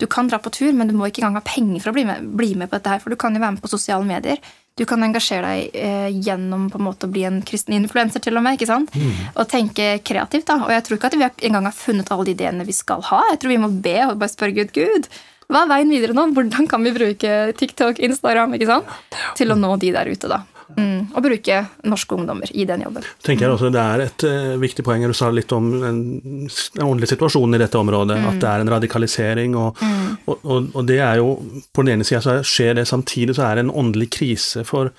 [0.02, 2.04] Du kan dra på tur, men du må ikke engang ha penger for å bli
[2.08, 4.40] med, bli med på dette her, for du kan jo være med på sosiale medier.
[4.78, 8.38] Du kan engasjere deg eh, gjennom på en måte å bli en kristen influenser, til
[8.40, 8.56] og med.
[8.56, 8.94] ikke sant?
[9.36, 10.48] Og tenke kreativt.
[10.48, 10.62] da.
[10.64, 13.20] Og jeg tror ikke at vi engang har funnet alle de ideene vi skal ha.
[13.30, 15.10] Jeg tror vi må be og bare spørre Gud Gud,
[15.52, 16.30] hva er veien videre nå?
[16.32, 18.96] Hvordan kan vi bruke TikTok, Instagram ikke sant?
[19.36, 20.30] til å nå de der ute?
[20.30, 20.40] da?
[20.76, 21.10] Mm.
[21.12, 21.58] Og bruke
[21.88, 23.06] norske ungdommer i den jobben.
[23.24, 25.04] tenker jeg også Det er et uh, viktig poeng.
[25.08, 28.18] Du sa litt om den, den åndelige situasjonen i dette området.
[28.30, 29.56] At det er en radikalisering.
[29.58, 29.82] Og,
[30.26, 31.34] og, og, og det er jo
[31.72, 34.92] På den ene sida så skjer det samtidig, så er det en åndelig krise for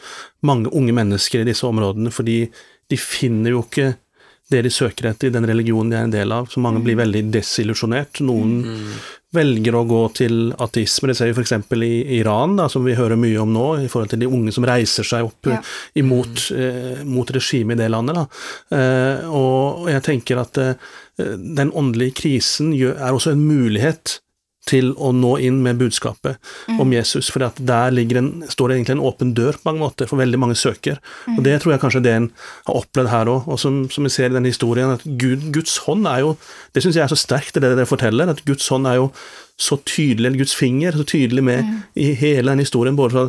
[0.43, 2.11] mange unge mennesker i disse områdene.
[2.11, 2.37] Fordi
[2.91, 3.93] de finner jo ikke
[4.51, 6.47] det de søker etter i den religionen de er en del av.
[6.51, 8.19] Så mange blir veldig desillusjonert.
[8.25, 8.59] Noen
[9.33, 11.09] velger å gå til ateisme.
[11.09, 11.53] Det ser vi f.eks.
[11.87, 14.67] i Iran, da, som vi hører mye om nå, i forhold til de unge som
[14.69, 15.57] reiser seg opp Ja.
[15.57, 15.71] eh,
[16.03, 18.19] imot eh, mot regimet i det landet.
[18.69, 20.75] Eh, og jeg tenker at eh,
[21.17, 24.19] den åndelige krisen er også en mulighet
[24.69, 26.39] til å nå inn med budskapet
[26.79, 30.21] om Jesus, for der en, står det egentlig en åpen dør på mange måter, for
[30.21, 31.01] veldig mange søker.
[31.35, 32.29] Og Det tror jeg kanskje det en
[32.69, 35.77] har opplevd her òg, og som, som vi ser i denne historien, at Gud, Guds
[35.87, 36.35] hånd er jo
[36.73, 39.11] Det syns jeg er så sterkt, det dere forteller, at Guds hånd er jo
[39.59, 41.67] så tydelig, eller Guds finger, så tydelig med
[41.99, 43.25] i hele denne historien, både fra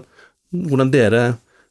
[0.55, 1.25] hvordan dere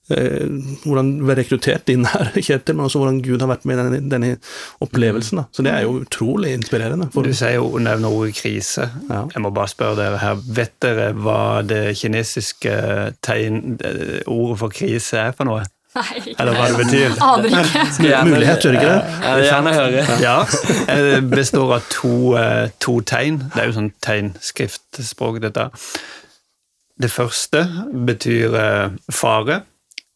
[0.08, 3.84] hvordan du er rekruttert inn her, Kjetil, men også hvordan Gud har vært med i
[3.84, 4.32] denne, denne
[4.84, 5.40] opplevelsen.
[5.40, 5.46] Da.
[5.56, 7.08] Så det er jo utrolig inspirerende.
[7.14, 8.90] For, Du sier jo, nevner ordet krise.
[9.10, 9.22] Ja.
[9.34, 12.74] Jeg må bare spørre dere her, Vet dere hva det kinesiske
[13.24, 15.64] tegn, eh, ordet for krise er for noe?
[15.94, 17.12] Nei, ikke Eller hva det betyr?
[17.22, 18.22] aner ikke.
[18.26, 19.18] Mulighet, gjør det ikke det?
[19.24, 20.06] Jeg vil gjerne høre.
[20.24, 20.38] Ja,
[20.90, 23.38] Det består av to, eh, to tegn.
[23.54, 25.68] Det er jo sånn tegnskriftspråk, dette.
[27.00, 27.62] Det første
[28.10, 29.62] betyr eh, fare,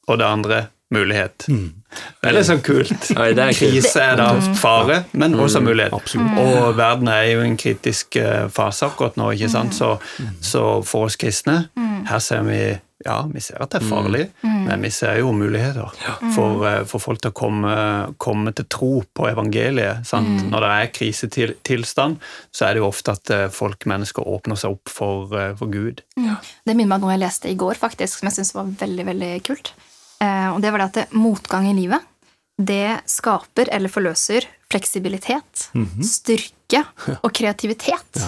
[0.07, 1.47] og det andre mulighet.
[1.47, 3.09] Det er litt sånn kult.
[3.19, 3.75] Oi, det er kult.
[3.75, 5.95] Krise er da fare, men også mulighet.
[5.95, 6.39] absolutt.
[6.39, 9.75] Og verden er jo en kritisk eh, fase akkurat nå, ikke sant?
[9.75, 9.97] Så,
[10.43, 11.65] så for oss kristne,
[12.07, 12.59] her ser vi
[13.05, 15.91] ja, vi ser at det er farlig, men vi ser jo muligheter
[16.33, 17.73] for, eh, for folk til å komme,
[18.19, 20.07] komme til tro på evangeliet.
[20.07, 20.47] Sant?
[20.49, 22.17] Når det er krisetilstand,
[22.51, 26.01] så er det jo ofte at eh, folk, mennesker, åpner seg opp for, for Gud.
[26.17, 29.07] Det minner meg om noe jeg leste i går, faktisk, som jeg syns var veldig
[29.13, 29.75] veldig kult.
[30.23, 32.13] Eh, og det var det at det, motgang i livet
[32.57, 35.69] det skaper eller forløser fleksibilitet,
[36.03, 36.81] styrke
[37.23, 38.21] og kreativitet.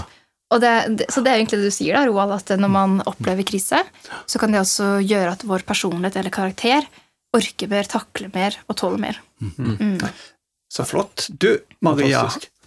[0.54, 2.98] Og det, det, så det er egentlig det du sier, da, Roald, at når man
[3.10, 3.82] opplever krise,
[4.26, 6.88] så kan det også gjøre at vår personlighet eller karakter
[7.38, 9.20] orker mer, takler mer og tåler mer.
[10.70, 11.28] Så flott.
[11.30, 11.52] Du,
[11.86, 12.24] Maria,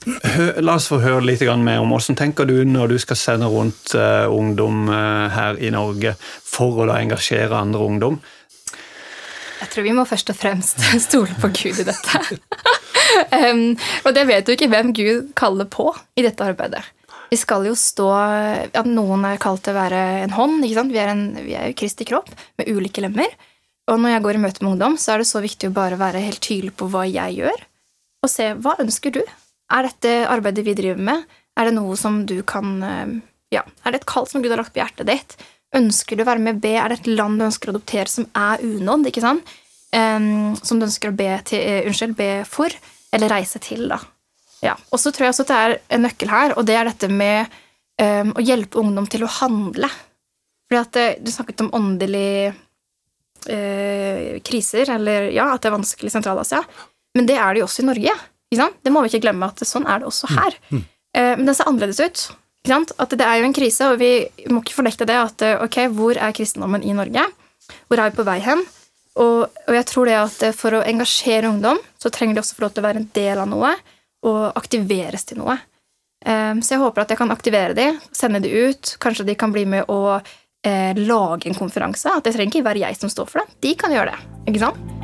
[0.07, 3.51] hø, la oss få høre litt mer om hvordan tenker du når du skal sende
[3.51, 8.19] rundt uh, ungdom uh, her i Norge for å da engasjere andre ungdom?
[9.63, 12.23] Jeg tror vi må først og fremst stole på Gud i dette.
[13.39, 13.69] um,
[14.03, 16.83] og det vet jo ikke hvem Gud kaller på i dette arbeidet.
[17.33, 18.11] Vi skal jo stå
[18.75, 20.59] ja, Noen er kalt til å være en hånd.
[20.67, 20.93] ikke sant?
[20.93, 22.29] Vi er, en, vi er jo Kristi kropp
[22.61, 23.31] med ulike lemmer.
[23.91, 25.99] Og når jeg går i møte med ungdom, så er det så viktig å bare
[26.01, 27.65] være helt tydelig på hva jeg gjør,
[28.23, 29.23] og se hva ønsker du?
[29.73, 31.25] Er dette arbeidet vi driver med,
[31.59, 33.17] er det noe som du kan eh,
[33.53, 35.35] Ja, er det et kall som Gud har lagt på hjertet ditt?
[35.79, 36.75] Ønsker du å være med B?
[36.77, 39.09] Er det et land du ønsker å adoptere som er unådd?
[39.09, 39.53] ikke sant?
[39.93, 42.73] Um, som du ønsker å be, til, uh, unnskyld, be for,
[43.13, 43.99] eller reise til, da.
[44.65, 44.77] Ja.
[44.93, 47.11] Og så tror jeg også at det er en nøkkel her, og det er dette
[47.13, 47.53] med
[48.01, 49.91] um, å hjelpe ungdom til å handle.
[50.71, 56.13] Fordi at det, Du snakket om åndelige uh, kriser, eller ja, at det er vanskelig
[56.13, 56.63] i Sentral-Asia.
[57.17, 58.17] Men det er det jo også i Norge.
[58.53, 58.81] Ikke sant?
[58.85, 60.57] Det må vi ikke glemme, at sånn er det også her.
[61.13, 62.23] Eh, men den ser annerledes ut.
[62.63, 64.13] At det er jo en krise, og vi
[64.53, 65.19] må ikke fornekte det.
[65.19, 67.25] At eh, ok, hvor er kristendommen i Norge?
[67.89, 68.63] Hvor er vi på vei hen?
[69.21, 72.57] Og, og jeg tror det at eh, for å engasjere ungdom, så trenger de også
[72.57, 73.75] få lov til å være en del av noe,
[74.23, 75.59] og aktiveres til noe.
[76.23, 78.95] Um, så jeg håper at jeg kan aktivere de, sende de ut.
[79.03, 80.21] Kanskje de kan bli med å
[80.63, 82.15] eh, lage en konferanse.
[82.15, 83.63] At det trenger ikke være jeg som står for det.
[83.67, 84.35] De kan gjøre det.
[84.53, 85.02] ikke sant?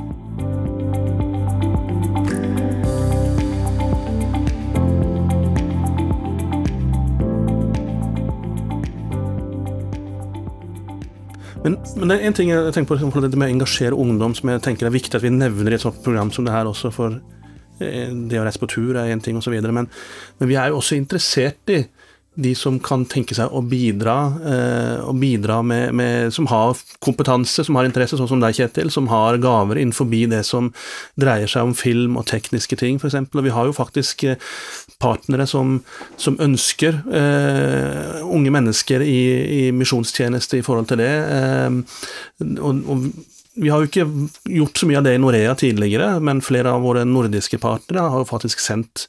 [11.64, 14.34] Men, men, det er en ting jeg tenker på, for det med å engasjere ungdom,
[14.38, 16.70] som jeg tenker er viktig at vi nevner i et sånt program som det her
[16.70, 17.16] også, for
[17.82, 19.56] eh, det å reise på tur er én ting, osv.
[19.66, 19.88] Men,
[20.38, 21.82] men vi er jo også interessert i
[22.38, 24.14] de som kan tenke seg å bidra,
[24.46, 28.92] eh, å bidra med, med, som har kompetanse, som har interesse, sånn som deg, Kjetil,
[28.94, 30.70] som har gaver innenfor det som
[31.18, 33.18] dreier seg om film og tekniske ting, f.eks.
[33.34, 34.38] Og vi har jo faktisk eh,
[34.98, 35.78] partnere som,
[36.18, 39.18] som ønsker eh, unge mennesker i,
[39.58, 41.12] i, misjonstjeneste i forhold til det.
[41.38, 43.10] Eh, og, og
[43.58, 44.06] vi har jo ikke
[44.58, 48.22] gjort så mye av det i Norea tidligere, men flere av våre nordiske partnere har
[48.22, 49.08] jo faktisk sendt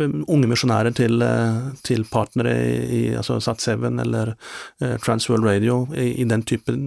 [0.00, 2.52] Um, unge misjonærer til, uh, til, partnere
[2.94, 6.86] i altså Sat7 eller uh, Transworld Radio i, i den typen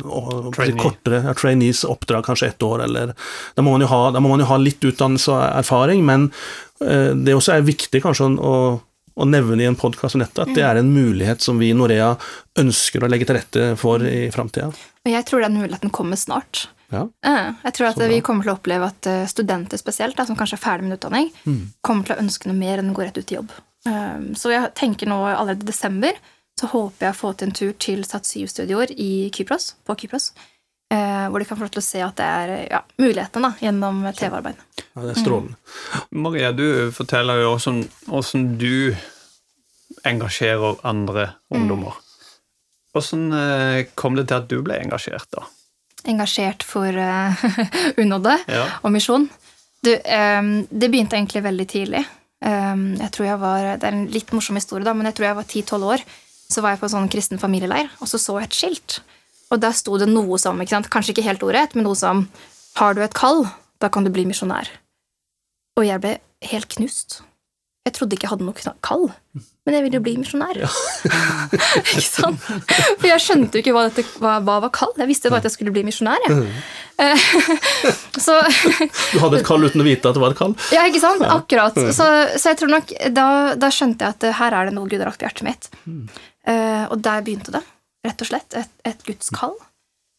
[0.56, 0.80] Trainee.
[0.80, 3.14] kortere ja, trainees oppdrag, kanskje ett år, eller
[3.56, 6.30] Da må man jo ha, må man jo ha litt utdannelse og erfaring, men
[6.86, 10.56] uh, det også er viktig kanskje å, å nevne i en podkast som dette, at
[10.56, 12.14] det er en mulighet som vi i Norea
[12.60, 14.72] ønsker å legge til rette for i framtida.
[15.04, 16.70] Og jeg tror den muligheten kommer snart.
[16.94, 17.04] Ja.
[17.66, 20.60] Jeg tror at vi kommer til å oppleve at eh, studenter spesielt, da, som kanskje
[20.60, 21.62] er ferdig med utdanning, mm.
[21.86, 23.52] kommer til å ønske noe mer enn å gå rett ut i jobb.
[23.84, 26.16] Um, så jeg tenker nå allerede i desember
[26.60, 30.32] så håper jeg å få til en tur til Sat7-studioer i Kypros, på Kypros.
[30.94, 34.04] Eh, hvor de kan få lov til å se at det er ja, mulighetene gjennom
[34.14, 34.60] TV-arbeid.
[34.84, 35.58] Ja, det er strålende.
[35.58, 36.20] Mm.
[36.28, 38.94] Maria, du forteller jo åssen du
[40.06, 41.98] engasjerer andre ungdommer.
[42.94, 43.94] Åssen mm.
[43.98, 45.48] kom det til at du ble engasjert, da?
[46.10, 47.46] Engasjert for uh,
[48.02, 48.66] unådde ja.
[48.84, 49.30] og misjon.
[49.84, 52.04] Du, um, det begynte egentlig veldig tidlig.
[52.44, 55.30] Um, jeg tror jeg var, Det er en litt morsom historie, da, men jeg tror
[55.30, 56.06] jeg var 10-12 år.
[56.54, 59.00] Så var jeg på en sånn kristen familieleir, og så så jeg et skilt.
[59.52, 60.90] Og der sto det noe som ikke sant?
[60.92, 62.28] Kanskje ikke helt ordrett, men noe som
[62.74, 63.44] Har du et kall,
[63.78, 64.66] da kan du bli misjonær.
[65.78, 66.16] Og jeg ble
[66.50, 67.20] helt knust.
[67.84, 69.10] Jeg trodde ikke jeg hadde noe kall,
[69.68, 70.56] men jeg ville jo bli misjonær.
[70.56, 70.70] Ja.
[71.82, 72.46] ikke sant?
[72.46, 74.94] For jeg skjønte jo ikke hva, dette, hva, hva var kall.
[75.02, 76.24] Jeg visste bare at jeg skulle bli misjonær.
[76.24, 76.38] Ja.
[76.40, 76.54] Mm.
[78.26, 78.38] så
[79.12, 80.56] Du hadde et kall uten å vite at det var et kall?
[80.72, 81.26] Ja, ikke sant?
[81.28, 81.76] Akkurat.
[81.76, 81.92] Mm.
[81.96, 83.28] Så, så, jeg tror nok, da,
[83.60, 85.70] da, skjønte jeg at her er det noe Gud har lagt på hjertet mitt.
[85.84, 86.06] Mm.
[86.48, 87.64] Uh, og der begynte det,
[88.08, 88.60] rett og slett.
[88.64, 89.58] Et, et Guds kall.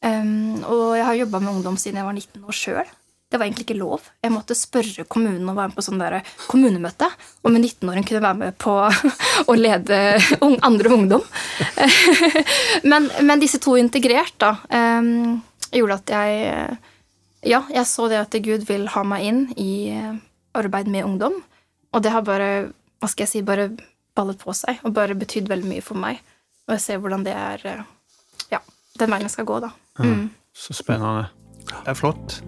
[0.05, 2.95] Um, og jeg har jobba med ungdom siden jeg var 19 år sjøl.
[3.35, 4.05] Det var egentlig ikke lov.
[4.23, 7.09] Jeg måtte spørre kommunen og være med på sånn der kommunemøte
[7.43, 8.75] om en 19-åring kunne være med på
[9.51, 9.99] å lede
[10.39, 11.25] andre ungdom.
[12.93, 15.41] men, men, disse to integrert da, um,
[15.75, 16.79] gjorde at jeg
[17.45, 19.99] Ja, jeg så det at Gud vil ha meg inn i
[20.55, 21.43] arbeid med ungdom.
[21.91, 22.71] Og det har bare
[23.03, 23.73] hva skal jeg si, bare
[24.15, 26.23] ballet på seg og bare betydd veldig mye for meg.
[26.69, 27.67] Og jeg ser hvordan det er
[28.55, 28.63] ja,
[29.03, 29.75] den veien jeg skal gå, da.
[29.99, 30.29] Mm.
[30.55, 31.33] Så spennende.
[31.67, 32.45] Det er flott.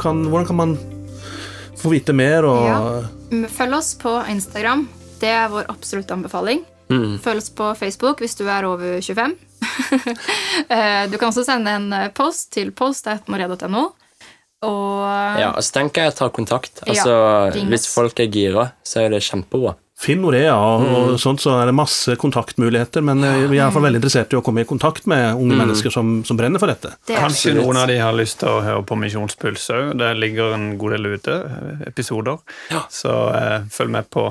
[0.00, 0.78] Kan, hvordan kan man
[1.78, 2.48] få vite mer?
[2.66, 2.78] Ja.
[3.52, 4.86] Følg oss på Instagram.
[5.20, 6.64] Det er vår absolutte anbefaling.
[6.88, 7.18] Mm.
[7.20, 9.36] Følg oss på Facebook hvis du er over 25.
[10.68, 13.82] Eh, du kan også sende en post til post.morea.no.
[14.66, 16.82] Og Ja, så tenker jeg å ta kontakt.
[16.84, 17.14] Altså,
[17.54, 19.76] ja, hvis folk er gira, så er det kjempebra.
[19.98, 20.92] Finn Norea, og, mm.
[20.94, 23.02] og sånt, så er det masse kontaktmuligheter.
[23.02, 25.32] Men eh, vi er i hvert fall veldig interessert i å komme i kontakt med
[25.32, 25.62] unge mm.
[25.64, 26.92] mennesker som, som, brenner for dette.
[27.08, 29.90] Det Kanskje noen av de har lyst til å høre på Misjonspuls òg.
[29.98, 32.38] Det ligger en god del ute, eh, episoder.
[32.70, 32.84] Ja.
[32.94, 34.28] Så eh, følg med på,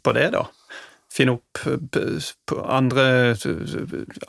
[0.00, 0.46] på, det, da.
[1.12, 2.32] Finn opp eh,
[2.64, 3.06] andre,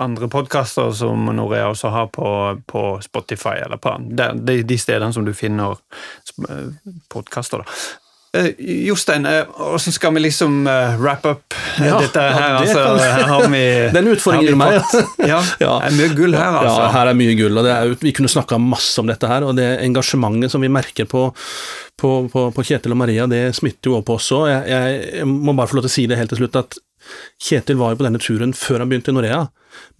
[0.04, 2.28] andre podkaster som Norea også har på,
[2.67, 5.80] på Spotify, eller på de, de, stedene som du finner
[7.08, 7.63] podkaster.
[8.34, 12.56] Uh, Jostein, åssen uh, skal vi liksom uh, wrap up ja, dette her?
[12.56, 13.62] Ja, det altså, her har vi,
[13.93, 14.80] Den utfordringen meg.
[15.32, 16.80] ja, det er mye gull her, altså.
[16.82, 17.62] Ja, her er mye gull.
[17.62, 21.06] og er, Vi kunne snakka masse om dette her, og det engasjementet som vi merker
[21.10, 21.28] på,
[22.02, 24.48] på, på, på Kjetil og Maria, det smitter jo over på oss òg.
[24.50, 26.82] Jeg, jeg, jeg, må bare få lov til å si det helt til slutt, at
[27.38, 29.43] Kjetil var jo på denne turen før han begynte i Norea.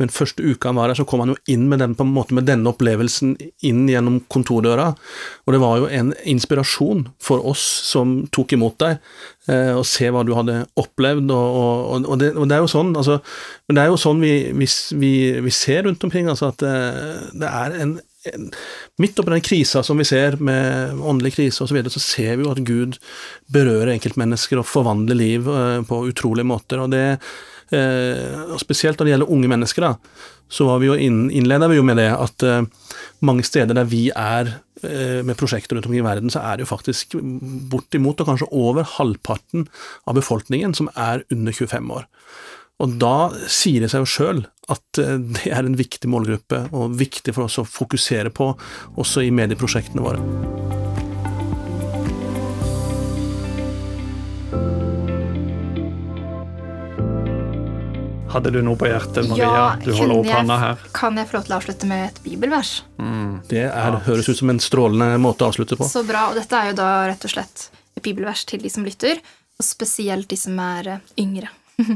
[0.02, 2.36] Men første uka han var her, så kom han jo inn med, den, en måte
[2.36, 4.92] med denne opplevelsen inn gjennom kontordøra.
[5.46, 9.02] Og det var jo en inspirasjon for oss som tok imot deg,
[9.52, 11.30] eh, å se hva du hadde opplevd.
[11.34, 13.20] Og, og, og, det, og det, er jo sånn, altså,
[13.72, 15.14] det er jo sånn vi, vi, vi,
[15.46, 18.00] vi ser rundt omkring, altså at eh, det er en
[19.04, 22.38] midt oppi den krisa som vi ser, med åndelig krise osv., så, videre, så ser
[22.40, 22.96] vi jo at Gud
[23.52, 25.50] berører enkeltmennesker og forvandler liv
[25.90, 26.80] på utrolige måter.
[26.80, 27.04] og det
[27.74, 30.22] og Spesielt når det gjelder unge mennesker, da,
[30.54, 32.46] så var vi jo inn, innleda vi jo med det at
[33.26, 34.52] mange steder der vi er
[34.84, 37.16] med prosjekter rundt omkring i verden, så er det jo faktisk
[37.72, 39.70] bortimot og kanskje over halvparten
[40.06, 42.10] av befolkningen som er under 25 år.
[42.84, 46.96] Og da sier det seg jo sjøl at eh, det er en viktig målgruppe, og
[47.00, 48.54] viktig for oss å fokusere på
[49.00, 50.83] også i medieprosjektene våre.
[58.34, 59.46] Hadde du noe på hjertet, Maria?
[59.46, 60.86] Ja, du holder opp hånda her.
[60.98, 62.72] Kan jeg få lov til å avslutte med et bibelvers?
[62.98, 63.44] Mm.
[63.46, 65.86] Det er, høres ut som en strålende måte å avslutte på.
[65.86, 66.26] Så bra.
[66.32, 69.22] Og dette er jo da rett og slett et bibelvers til de som lytter,
[69.62, 71.52] og spesielt de som er eh, yngre.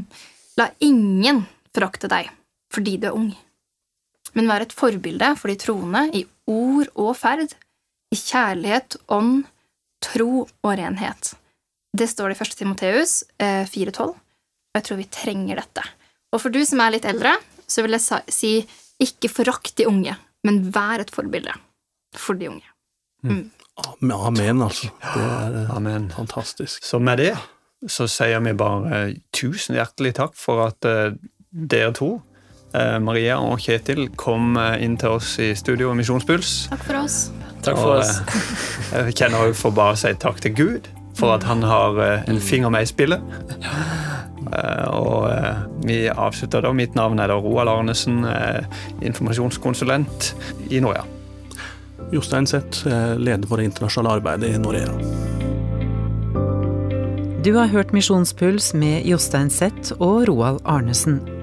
[0.61, 1.41] La ingen
[1.73, 2.29] forakte deg
[2.73, 3.29] fordi du er ung,
[4.35, 7.53] men vær et forbilde for de troende i ord og ferd,
[8.11, 9.45] i kjærlighet, ånd,
[10.03, 11.31] tro og renhet.
[11.97, 12.57] Det står det i 1.
[12.59, 15.85] Timoteus 4,12, eh, og jeg tror vi trenger dette.
[16.33, 17.35] Og for du som er litt eldre,
[17.67, 18.53] så vil jeg si
[19.03, 20.15] ikke forakt de unge,
[20.47, 21.53] men vær et forbilde
[22.17, 22.65] for de unge.
[23.23, 23.31] Mm.
[23.31, 24.11] Mm.
[24.11, 24.89] Amen, altså.
[25.03, 26.11] Det er eh, Amen.
[26.11, 26.83] fantastisk.
[26.85, 27.35] Så med det
[27.87, 29.01] så sier vi bare
[29.35, 31.13] tusen hjertelig takk for at uh,
[31.51, 32.15] dere to,
[32.73, 36.55] uh, Maria og Kjetil, kom uh, inn til oss i studio i Misjonspuls.
[36.71, 37.19] Takk for oss.
[37.61, 38.17] Takk for og, oss.
[38.95, 41.97] jeg kjenner òg for bare å si takk til Gud for at han har
[42.29, 43.37] en finger med i spillet.
[44.91, 45.27] Og
[45.87, 46.73] vi avslutter da.
[46.75, 48.23] Mitt navn er da Roald Arnesen,
[49.05, 50.33] informasjonskonsulent
[50.71, 51.05] i Norea.
[52.13, 52.85] Jostein Seth,
[53.19, 54.93] leder for det internasjonale arbeidet i Norea.
[57.43, 61.36] Du har hørt Misjonspuls med Jostein Seth og Roald Arnesen.